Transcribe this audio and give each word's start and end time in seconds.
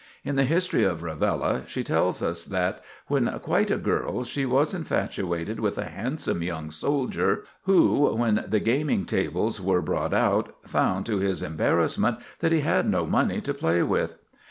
In 0.23 0.35
the 0.35 0.45
"History 0.45 0.83
of 0.83 1.03
Rivella," 1.03 1.67
she 1.67 1.83
tells 1.83 2.23
us 2.23 2.43
that, 2.45 2.81
when 3.05 3.27
quite 3.41 3.69
a 3.69 3.77
girl, 3.77 4.23
she 4.23 4.47
was 4.47 4.73
infatuated 4.73 5.59
with 5.59 5.77
a 5.77 5.85
handsome 5.85 6.41
young 6.41 6.71
soldier 6.71 7.43
who, 7.65 8.11
when 8.15 8.43
the 8.47 8.59
gaming 8.59 9.05
tables 9.05 9.61
were 9.61 9.83
brought 9.83 10.11
out, 10.11 10.55
found, 10.65 11.05
to 11.05 11.19
his 11.19 11.43
embarrassment, 11.43 12.17
that 12.39 12.51
he 12.51 12.61
had 12.61 12.89
no 12.89 13.05
money 13.05 13.41
to 13.41 13.53
play 13.53 13.83
with. 13.83 14.17